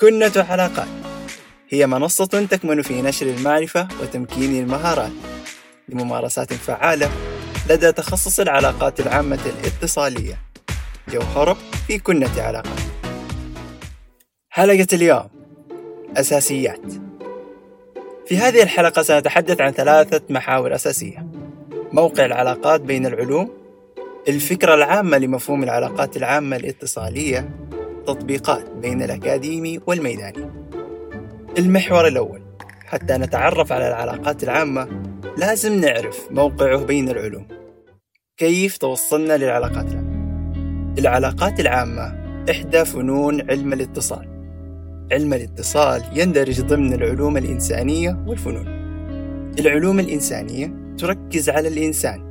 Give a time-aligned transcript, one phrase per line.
[0.00, 0.88] كنة علاقات
[1.68, 5.10] هي منصة تكمن في نشر المعرفة وتمكين المهارات
[5.88, 7.10] لممارسات فعالة
[7.70, 10.38] لدى تخصص العلاقات العامة الاتصالية.
[11.08, 11.56] جوهرة
[11.86, 12.80] في كنة علاقات.
[14.48, 15.28] حلقة اليوم.
[16.16, 16.92] أساسيات.
[18.26, 21.26] في هذه الحلقة سنتحدث عن ثلاثة محاور أساسية.
[21.92, 23.50] موقع العلاقات بين العلوم
[24.28, 27.50] الفكرة العامة لمفهوم العلاقات العامة الاتصالية
[28.06, 30.50] تطبيقات بين الأكاديمي والميداني.
[31.58, 32.42] المحور الأول
[32.86, 34.88] حتى نتعرف على العلاقات العامة
[35.38, 37.46] لازم نعرف موقعه بين العلوم.
[38.36, 40.16] كيف توصلنا للعلاقات العامة؟
[40.98, 44.28] العلاقات العامة إحدى فنون علم الاتصال.
[45.12, 48.66] علم الاتصال يندرج ضمن العلوم الإنسانية والفنون.
[49.58, 52.26] العلوم الإنسانية تركز على الإنسان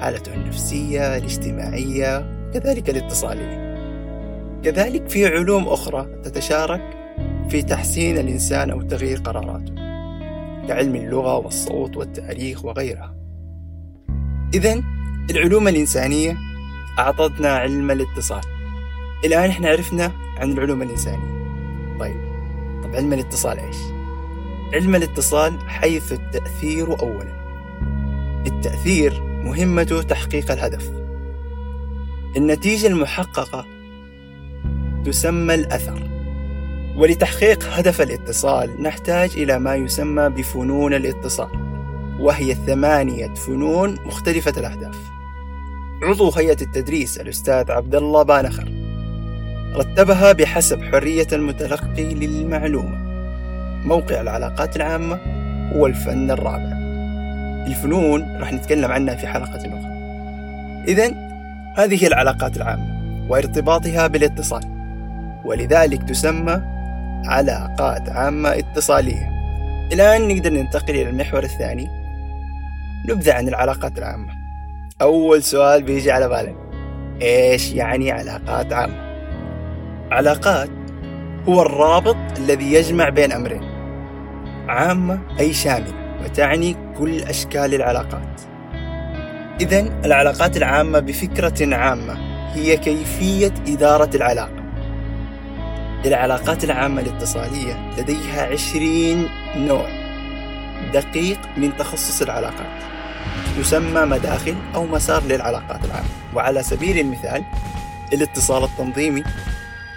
[0.00, 2.18] حالته النفسية الاجتماعية
[2.54, 3.69] كذلك الاتصالية.
[4.64, 6.82] كذلك في علوم أخرى تتشارك
[7.48, 9.74] في تحسين الإنسان أو تغيير قراراته
[10.68, 13.14] كعلم اللغة والصوت والتاريخ وغيرها.
[14.54, 14.82] إذا
[15.30, 16.36] العلوم الإنسانية
[16.98, 18.40] أعطتنا علم الاتصال.
[19.24, 21.40] الآن إحنا عرفنا عن العلوم الإنسانية.
[22.00, 22.20] طيب
[22.84, 23.76] طب علم الاتصال إيش؟
[24.74, 27.40] علم الاتصال حيث التأثير أولا.
[28.46, 30.90] التأثير مهمته تحقيق الهدف.
[32.36, 33.79] النتيجة المحققة
[35.04, 36.10] تسمى الأثر.
[36.96, 41.48] ولتحقيق هدف الاتصال نحتاج إلى ما يسمى بفنون الاتصال
[42.20, 44.96] وهي ثمانية فنون مختلفة الأهداف.
[46.02, 48.72] عضو هيئة التدريس الأستاذ عبد الله بانخر.
[49.74, 52.98] رتبها بحسب حرية المتلقي للمعلومة.
[53.84, 55.18] موقع العلاقات العامة
[55.72, 56.72] هو الفن الرابع.
[57.66, 59.90] الفنون راح نتكلم عنها في حلقة أخرى
[60.88, 61.14] إذا
[61.76, 64.79] هذه العلاقات العامة وارتباطها بالاتصال.
[65.44, 66.62] ولذلك تسمى
[67.26, 69.30] علاقات عامة اتصالية.
[69.92, 71.88] الآن نقدر ننتقل إلى المحور الثاني.
[73.08, 74.32] نبذة عن العلاقات العامة.
[75.02, 76.56] أول سؤال بيجي على بالك
[77.22, 79.10] إيش يعني علاقات عامة؟
[80.10, 80.70] علاقات
[81.48, 83.62] هو الرابط الذي يجمع بين أمرين.
[84.68, 85.92] عامة أي شاملة
[86.24, 88.40] وتعني كل أشكال العلاقات.
[89.60, 92.18] إذا العلاقات العامة بفكرة عامة
[92.54, 94.59] هي كيفية إدارة العلاقة.
[96.04, 99.88] العلاقات العامة الاتصالية لديها عشرين نوع.
[100.92, 102.82] دقيق من تخصص العلاقات.
[103.58, 106.08] يسمى مداخل أو مسار للعلاقات العامة.
[106.34, 107.44] وعلى سبيل المثال
[108.12, 109.24] الاتصال التنظيمي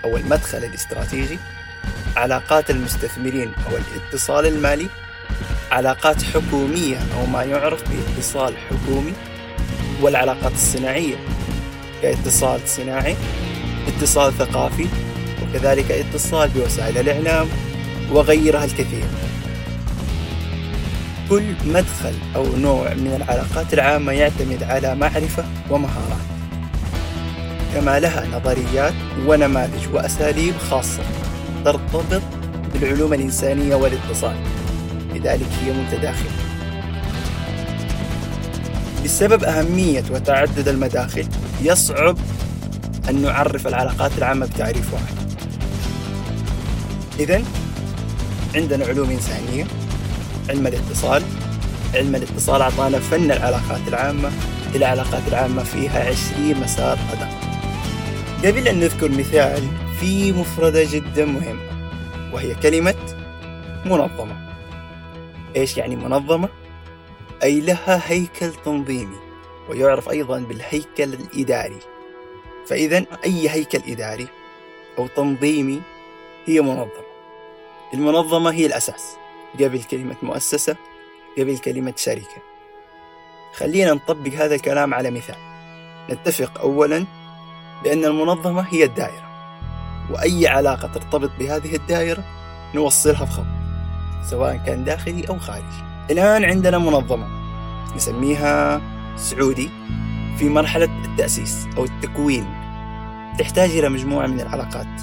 [0.05, 1.39] أو المدخل الاستراتيجي
[2.17, 4.87] علاقات المستثمرين أو الاتصال المالي
[5.71, 9.13] علاقات حكومية أو ما يعرف باتصال حكومي
[10.01, 11.15] والعلاقات الصناعية
[12.01, 13.15] كاتصال صناعي
[13.87, 14.87] اتصال ثقافي
[15.53, 17.47] وكذلك اتصال بوسائل الإعلام
[18.11, 19.05] وغيرها الكثير.
[21.29, 26.25] كل مدخل أو نوع من العلاقات العامة يعتمد على معرفة ومهارات
[27.73, 28.93] كما لها نظريات
[29.25, 31.03] ونماذج وأساليب خاصة
[31.65, 32.21] ترتبط
[32.73, 34.35] بالعلوم الإنسانية والاتصال.
[35.13, 36.31] لذلك هي متداخلة
[39.03, 41.27] بسبب أهمية وتعدد المداخل
[41.61, 42.17] يصعب
[43.09, 45.32] أن نعرف العلاقات العامة بتعريف واحد.
[47.19, 47.43] إذا
[48.55, 49.65] عندنا علوم إنسانية
[50.49, 51.23] علم الاتصال
[51.93, 54.31] علم الاتصال أعطانا فن العلاقات العامة
[54.75, 57.29] العلاقات العامة فيها عشرين مسار أدق
[58.45, 59.63] قبل أن نذكر مثال
[59.99, 61.61] في مفردة جدا مهمة
[62.33, 62.95] وهي كلمة
[63.85, 64.53] منظمة.
[65.55, 66.49] إيش يعني منظمة؟
[67.43, 69.17] أي لها هيكل تنظيمي
[69.69, 71.79] ويعرف أيضا بالهيكل الإداري.
[72.67, 74.27] فإذا أي هيكل إداري
[74.97, 75.81] أو تنظيمي
[76.45, 77.02] هي منظمة.
[77.93, 79.17] المنظمة هي الأساس.
[79.59, 80.75] قبل كلمة مؤسسة
[81.37, 82.41] قبل كلمة شركة.
[83.55, 85.35] خلينا نطبق هذا الكلام على مثال.
[86.09, 87.05] نتفق أولا
[87.83, 89.33] بأن المنظمة هي الدائرة.
[90.11, 92.23] وأي علاقة ترتبط بهذه الدائرة
[92.75, 93.45] نوصلها بخط
[94.29, 95.83] سواء كان داخلي أو خارجي.
[96.11, 97.27] الآن عندنا منظمة
[97.95, 98.81] نسميها
[99.15, 99.69] سعودي
[100.37, 102.45] في مرحلة التأسيس أو التكوين.
[103.39, 105.01] تحتاج إلى مجموعة من العلاقات.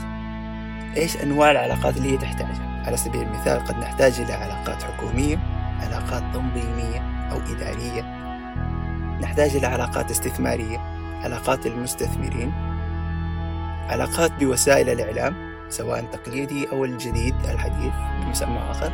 [0.96, 5.38] إيش أنواع العلاقات اللي هي تحتاجها؟ على سبيل المثال قد نحتاج إلى علاقات حكومية
[5.80, 8.02] علاقات تنظيمية أو إدارية.
[9.20, 10.78] نحتاج إلى علاقات استثمارية
[11.24, 12.52] علاقات المستثمرين
[13.88, 15.34] علاقات بوسائل الإعلام
[15.68, 17.92] سواء تقليدي أو الجديد الحديث
[18.22, 18.92] بمسمى آخر.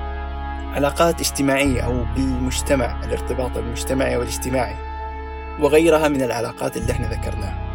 [0.74, 4.74] علاقات اجتماعية أو بالمجتمع الارتباط المجتمعي والاجتماعي
[5.60, 7.66] وغيرها من العلاقات اللي إحنا ذكرناها.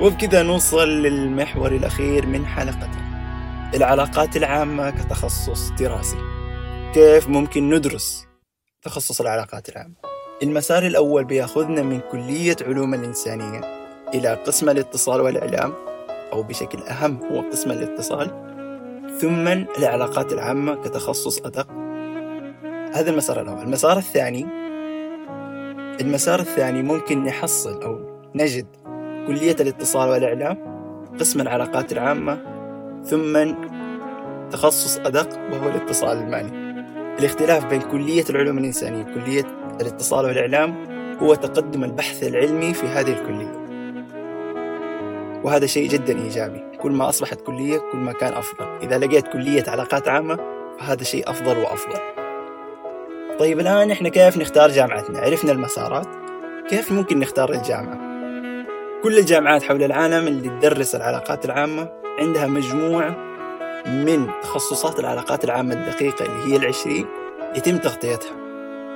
[0.00, 3.05] وبكذا نوصل للمحور الأخير من حلقتنا.
[3.74, 6.16] العلاقات العامة كتخصص دراسي.
[6.94, 8.26] كيف ممكن ندرس
[8.82, 9.94] تخصص العلاقات العامة؟
[10.42, 13.60] المسار الأول بيأخذنا من كلية علوم الإنسانية
[14.14, 15.74] إلى قسم الاتصال والإعلام
[16.32, 18.26] أو بشكل أهم هو قسم الاتصال.
[19.20, 19.48] ثم
[19.78, 21.70] العلاقات العامة كتخصص أدق.
[22.92, 23.62] هذا المسار الأول.
[23.62, 24.46] المسار الثاني
[26.00, 28.66] المسار الثاني ممكن نحصل أو نجد
[29.26, 30.76] كلية الاتصال والإعلام
[31.20, 32.55] قسم العلاقات العامة
[33.10, 33.54] ثم
[34.50, 36.66] تخصص أدق وهو الاتصال المالي
[37.18, 39.44] الاختلاف بين كلية العلوم الإنسانية وكلية
[39.80, 40.74] الاتصال والإعلام
[41.22, 43.66] هو تقدم البحث العلمي في هذه الكلية.
[45.44, 46.64] وهذا شيء جدا إيجابي.
[46.80, 48.66] كل ما أصبحت كلية كل ما كان أفضل.
[48.82, 50.38] إذا لقيت كلية علاقات عامة
[50.78, 52.00] فهذا شيء أفضل وأفضل.
[53.38, 56.06] طيب الآن إحنا كيف نختار جامعتنا؟ عرفنا المسارات.
[56.68, 58.05] كيف ممكن نختار الجامعة؟
[59.02, 61.88] كل الجامعات حول العالم اللي تدرس العلاقات العامة
[62.18, 63.16] عندها مجموعة
[63.86, 67.06] من تخصصات العلاقات العامة الدقيقة اللي هي العشرين
[67.56, 68.32] يتم تغطيتها.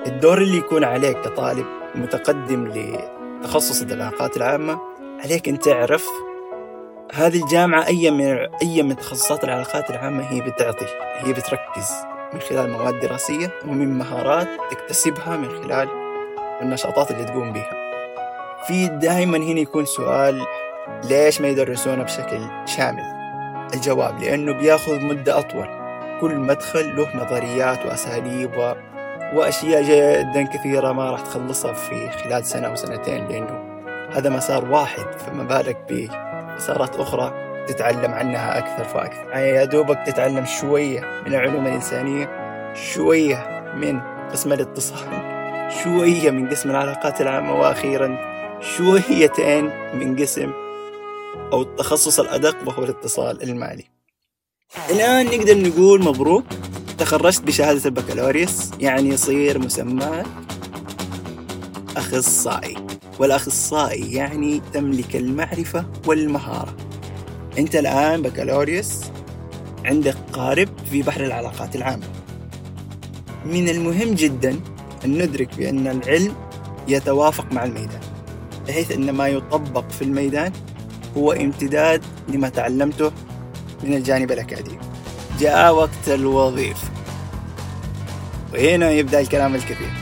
[0.06, 4.79] الدور اللي يكون عليك كطالب متقدم لتخصص العلاقات العامة
[5.25, 6.08] عليك أن تعرف
[7.14, 8.25] هذه الجامعة أي من
[8.62, 10.87] أي من تخصصات العلاقات العامة هي بتعطي
[11.19, 11.91] هي بتركز
[12.35, 15.88] من خلال مواد دراسية ومن مهارات تكتسبها من خلال
[16.62, 17.89] النشاطات اللي تقوم بها.
[18.67, 20.47] في دائما هنا يكون سؤال
[21.05, 23.03] ليش ما يدرسونه بشكل شامل؟
[23.75, 25.69] الجواب لأنه بياخذ مدة أطول.
[26.21, 28.73] كل مدخل له نظريات وأساليب و...
[29.35, 33.81] وأشياء جدا كثيرة ما راح تخلصها في خلال سنة أو سنتين لأنه
[34.12, 37.33] هذا مسار واحد فما بالك بمسارات أخرى
[37.67, 39.31] تتعلم عنها أكثر فأكثر.
[39.31, 42.31] يعني يا دوبك تتعلم شوية من العلوم الإنسانية
[42.75, 44.01] شوية من
[44.33, 45.09] قسم الاتصال
[45.85, 48.30] شوية من قسم العلاقات العامة وأخيرا
[48.61, 49.65] شويتين
[49.95, 50.53] من قسم
[51.53, 53.85] أو التخصص الأدق وهو الاتصال المالي.
[54.91, 56.45] الآن نقدر نقول مبروك
[56.99, 60.23] تخرجت بشهادة البكالوريوس يعني يصير مسمى
[61.97, 62.77] أخصائي.
[63.19, 66.77] والأخصائي يعني تملك المعرفة والمهارة.
[67.59, 69.01] أنت الآن بكالوريوس
[69.85, 72.07] عندك قارب في بحر العلاقات العامة.
[73.45, 74.61] من المهم جدا
[75.05, 76.35] أن ندرك بأن العلم
[76.89, 78.10] يتوافق مع الميدان.
[78.69, 80.53] بحيث أن ما يطبق في الميدان
[81.17, 83.12] هو امتداد لما تعلمته
[83.83, 84.79] من الجانب الأكاديمي.
[85.41, 86.89] جاء وقت الوظيفة.
[88.53, 89.93] وهنا يبدأ الكلام الكثير.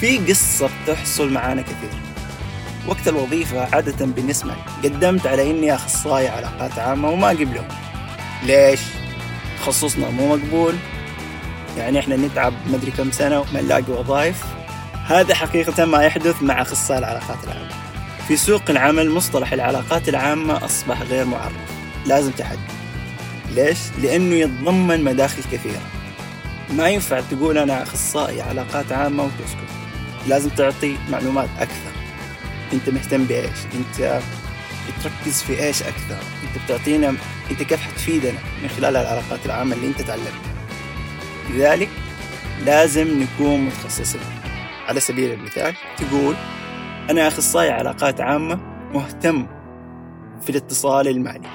[0.00, 1.90] في قصة بتحصل معانا كثير.
[2.86, 4.54] وقت الوظيفة عادة بنسمع
[4.84, 7.64] قدمت على إني أخصائي علاقات عامة وما قبلوا
[8.46, 8.80] ليش؟
[9.60, 10.74] تخصصنا مو مقبول.
[11.78, 14.44] يعني إحنا نتعب مدري كم سنة وما نلاقي وظائف.
[15.08, 17.68] هذا حقيقة ما يحدث مع أخصائي العلاقات العامة
[18.28, 21.52] في سوق العمل مصطلح العلاقات العامة أصبح غير معرف
[22.06, 22.58] لازم تحدد.
[23.54, 25.80] ليش؟ لأنه يتضمن مداخل كثيرة.
[26.70, 29.68] ما ينفع تقول أنا أخصائي علاقات عامة وتسكت.
[30.26, 31.92] لازم تعطي معلومات أكثر.
[32.72, 34.20] أنت مهتم بإيش؟ أنت
[35.02, 37.14] تركز في إيش أكثر؟ أنت بتعطينا
[37.50, 40.32] أنت كيف حتفيدنا من خلال العلاقات العامة اللي أنت تعلمتها؟
[41.50, 41.88] لذلك
[42.64, 44.37] لازم نكون متخصصين.
[44.88, 46.34] على سبيل المثال تقول
[47.10, 48.60] أنا أخصائي علاقات عامة
[48.94, 49.46] مهتم
[50.42, 51.48] في الاتصال المالي.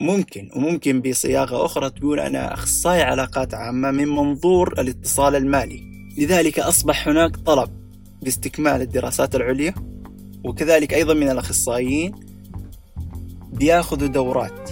[0.00, 5.82] ممكن وممكن بصياغة أخرى تقول أنا أخصائي علاقات عامة من منظور الاتصال المالي.
[6.18, 7.70] لذلك أصبح هناك طلب
[8.22, 9.74] باستكمال الدراسات العليا
[10.44, 12.12] وكذلك أيضا من الأخصائيين
[13.52, 14.70] بياخذوا دورات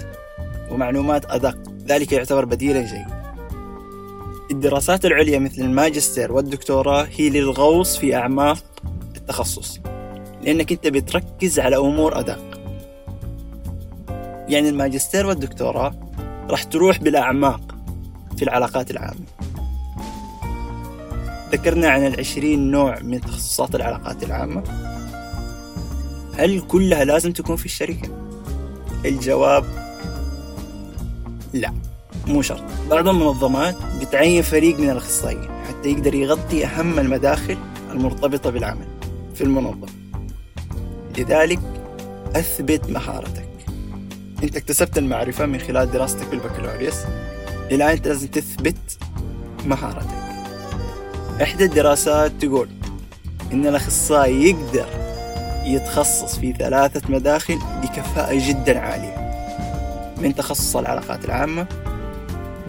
[0.71, 1.57] ومعلومات أدق.
[1.87, 3.20] ذلك يعتبر بديلا جيد.
[4.51, 8.63] الدراسات العليا مثل الماجستير والدكتوراه هي للغوص في أعماق
[9.15, 9.79] التخصص
[10.43, 12.61] لأنك أنت بتركز على أمور أدق.
[14.47, 15.95] يعني الماجستير والدكتوراه
[16.49, 17.75] راح تروح بالأعماق
[18.37, 19.25] في العلاقات العامة.
[21.51, 24.63] ذكرنا عن العشرين نوع من تخصصات العلاقات العامة.
[26.37, 28.09] هل كلها لازم تكون في الشركة؟
[29.05, 29.65] الجواب
[31.53, 31.73] لا.
[32.31, 32.63] مو شرط.
[32.89, 37.57] بعض المنظمات بتعين فريق من الأخصائيين حتى يقدر يغطي أهم المداخل
[37.91, 38.85] المرتبطة بالعمل
[39.35, 39.87] في المنظمة.
[41.17, 41.59] لذلك
[42.35, 43.49] أثبت مهارتك.
[44.43, 46.97] أنت اكتسبت المعرفة من خلال دراستك بالبكالوريوس.
[47.71, 48.97] الآن أنت لازم تثبت
[49.65, 50.21] مهارتك.
[51.41, 52.69] إحدى الدراسات تقول
[53.53, 54.87] إن الأخصائي يقدر
[55.65, 59.21] يتخصص في ثلاثة مداخل بكفاءة جدا عالية.
[60.17, 61.67] من تخصص العلاقات العامة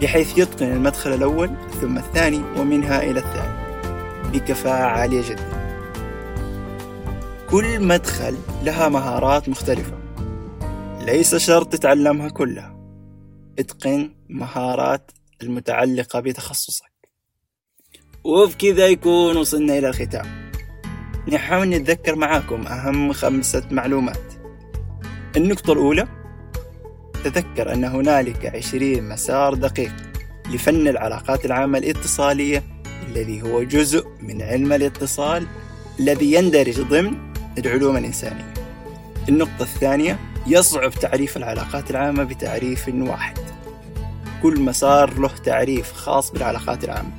[0.03, 1.49] بحيث يتقن المدخل الأول
[1.81, 3.63] ثم الثاني ومنها إلى الثاني.
[4.31, 5.77] بكفاءة عالية جدا.
[7.49, 9.97] كل مدخل لها مهارات مختلفة.
[11.05, 12.75] ليس شرط تتعلمها كلها.
[13.59, 15.11] اتقن مهارات
[15.43, 16.93] المتعلقة بتخصصك.
[18.23, 20.51] وبكذا يكون وصلنا إلى الختام.
[21.27, 24.33] نحاول نتذكر معاكم أهم خمسة معلومات.
[25.37, 26.22] النقطة الأولى
[27.23, 29.93] تذكر أن هنالك عشرين مسار دقيق
[30.49, 32.63] لفن العلاقات العامة الاتصالية
[33.09, 35.47] الذي هو جزء من علم الاتصال
[35.99, 38.53] الذي يندرج ضمن العلوم الإنسانية.
[39.29, 43.37] النقطة الثانية يصعب تعريف العلاقات العامة بتعريف واحد.
[44.43, 47.11] كل مسار له تعريف خاص بالعلاقات العامة.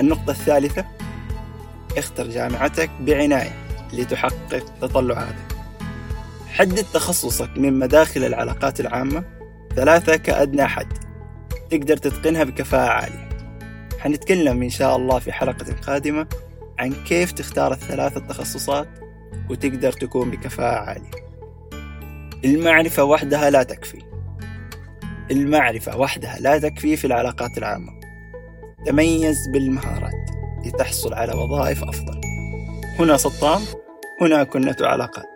[0.00, 0.84] النقطة الثالثة
[1.96, 3.52] اختر جامعتك بعناية
[3.92, 5.45] لتحقق تطلعاتك.
[6.58, 9.24] حدد تخصصك من مداخل العلاقات العامة.
[9.74, 10.92] ثلاثة كأدنى حد.
[11.70, 13.28] تقدر تتقنها بكفاءة عالية.
[13.98, 16.26] حنتكلم إن شاء الله في حلقة قادمة
[16.78, 18.88] عن كيف تختار الثلاثة التخصصات
[19.50, 21.10] وتقدر تكون بكفاءة عالية.
[22.44, 24.02] المعرفة وحدها لا تكفي.
[25.30, 27.92] المعرفة وحدها لا تكفي في العلاقات العامة.
[28.86, 30.30] تميز بالمهارات
[30.66, 32.20] لتحصل على وظائف أفضل.
[32.98, 33.62] هنا سطام
[34.20, 35.35] هنا كنة علاقات.